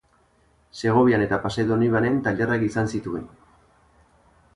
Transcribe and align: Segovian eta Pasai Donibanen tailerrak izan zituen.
Segovian 0.77 1.25
eta 1.25 1.37
Pasai 1.43 1.65
Donibanen 1.71 2.17
tailerrak 2.29 2.65
izan 2.69 2.89
zituen. 2.97 3.29